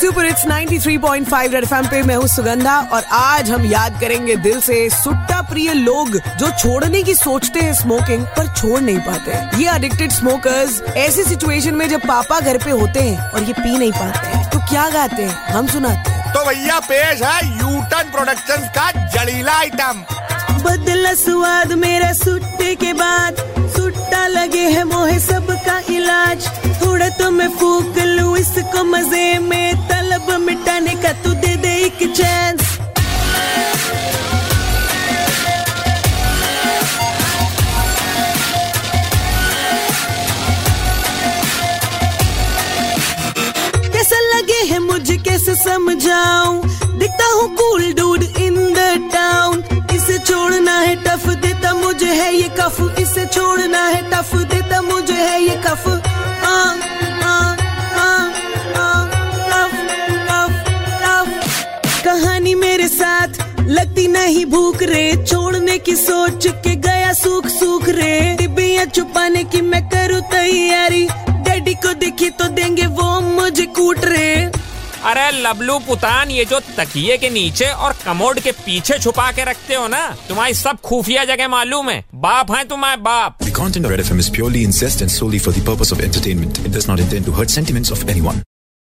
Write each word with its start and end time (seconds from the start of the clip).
Super 0.00 0.26
it's 0.26 0.44
93.5 0.46 1.52
red 1.52 1.64
FM 1.64 1.86
पे 1.90 2.02
मैं 2.02 2.16
हूँ 2.16 2.26
सुगंधा 2.28 2.74
और 2.92 3.04
आज 3.12 3.50
हम 3.50 3.64
याद 3.66 3.98
करेंगे 4.00 4.36
दिल 4.36 4.60
से 4.60 4.76
सुट्टा 4.90 5.40
प्रिय 5.42 5.72
लोग 5.74 6.10
जो 6.38 6.50
छोड़ने 6.58 7.02
की 7.02 7.14
सोचते 7.14 7.60
हैं 7.60 7.72
स्मोकिंग 7.74 8.26
पर 8.36 8.52
छोड़ 8.54 8.80
नहीं 8.80 8.98
पाते। 8.98 9.62
ये 9.62 9.74
एडिक्टेड 9.74 10.12
स्मोकर्स 10.12 10.80
ऐसी 10.96 11.22
सिचुएशन 11.22 11.74
में 11.74 11.88
जब 11.88 12.06
पापा 12.08 12.40
घर 12.40 12.58
पे 12.64 12.70
होते 12.70 13.00
हैं 13.00 13.30
और 13.30 13.42
ये 13.42 13.52
पी 13.52 13.76
नहीं 13.78 13.92
पाते 13.92 14.26
हैं 14.28 14.48
तो 14.50 14.58
क्या 14.70 14.88
गाते 14.90 15.22
हैं? 15.22 15.34
हम 15.46 15.66
सुनाते 15.66 16.10
हैं। 16.10 16.32
तो 16.34 16.44
भैया 16.46 16.78
पेश 16.80 17.22
है 17.22 17.46
यूटन 17.48 18.10
प्रोडक्शन 18.12 18.70
का 18.78 18.90
जड़ीला 19.16 19.58
आइटम 19.58 20.04
बदला 20.62 21.14
स्वाद 21.14 21.72
मेरा 21.78 22.12
सुट्टे 22.14 22.74
के 22.74 22.92
बाद 22.92 23.36
सुट्टा 23.76 24.26
लगे 24.28 24.66
है 24.68 24.84
मोहे 24.84 25.18
इलाज 26.28 26.46
थोड़ा 26.82 27.08
तो 27.18 27.30
मैं 27.30 27.48
फूक 27.56 27.98
लू 27.98 28.36
इसको 28.36 28.84
मज़े 28.84 29.38
में। 29.40 29.88
तलब 29.88 30.30
मिटाने 30.40 30.94
का 31.02 31.12
तू 31.24 31.32
दे 31.34 31.54
दे 31.56 31.72
एक 31.86 31.98
चांस 32.16 32.60
कैसा 43.92 44.18
लगे 44.32 44.62
है 44.72 44.78
मुझे, 44.80 45.16
कैसे 45.16 45.54
समझाऊं? 45.56 46.60
दिखता 46.98 47.26
हूँ 47.34 47.48
cool 47.56 47.92
dude 47.94 48.22
in 48.22 48.54
the 48.74 49.10
town 49.14 49.62
इसे 49.96 50.18
छोड़ना 50.18 50.78
है 50.78 50.94
टफ 51.04 51.26
देता 51.44 51.74
मुझे 51.74 52.12
है 52.12 52.34
ये 52.34 52.48
कफ 52.60 52.80
इसे 52.98 53.26
छोड़ना 53.26 53.86
है 53.86 54.02
टफ 54.10 54.34
देता 54.52 54.82
मुझे 54.82 55.14
है 55.14 55.40
ये 55.42 55.56
कफ 55.66 55.97
लगती 63.78 64.06
नहीं 64.08 64.44
भूख 64.46 64.82
रे। 64.82 65.04
छोड़ने 65.24 65.78
की 65.78 65.94
सोच 65.96 66.46
के 66.46 66.74
गया 66.76 67.12
सूख 67.12 67.46
सूख 67.48 67.88
रे। 67.88 68.36
डिब्बियाँ 68.38 68.86
छुपाने 68.86 69.44
की 69.44 69.60
मैं 69.62 69.82
करूँ 69.88 70.20
तैयारी। 70.30 71.06
डैडी 71.46 71.74
को 71.74 71.92
देखी 71.94 72.30
तो 72.30 72.48
देंगे 72.58 72.86
वो 72.98 73.20
मुझे 73.20 73.66
कूट 73.78 74.04
रे। 74.04 74.50
अरे 75.08 75.30
लबलू 75.42 75.78
पुतान 75.78 76.30
ये 76.30 76.44
जो 76.44 76.58
तकिए 76.76 77.16
के 77.16 77.30
नीचे 77.30 77.66
और 77.84 77.94
कमोड 78.04 78.40
के 78.40 78.52
पीछे 78.66 78.98
छुपा 78.98 79.30
के 79.32 79.44
रखते 79.44 79.74
हो 79.74 79.86
ना 79.88 80.02
तुम्हारी 80.28 80.54
सब 80.54 80.80
खुफिया 80.84 81.24
जगह 81.24 81.48
मालूम 81.48 81.90
है। 81.90 82.04
बाप 82.14 82.50
है 82.56 82.64
तुम्हारे 82.68 83.00
बाप। 83.02 83.38
The 83.44 83.54
content 83.60 83.86
of 83.86 83.94
Red 83.94 84.04
FM 84.06 84.24
is 84.24 84.30
purely 84.38 84.66
incest 84.70 85.06
and 85.06 85.16
solely 85.18 85.42
for 85.46 85.54
the 85.58 85.64
purpose 85.70 85.94
of 85.96 86.04
entertainment. 86.08 86.62
It 86.66 86.78
does 86.78 86.90
not 86.90 87.06
intend 87.06 87.30
to 87.30 87.38
hurt 87.40 87.58
sentiments 87.58 87.96
of 87.98 88.08
anyone. 88.16 88.42